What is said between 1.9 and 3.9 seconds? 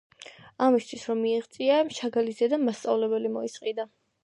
შაგალის დედამ მასწავლებელი მოისყიდა.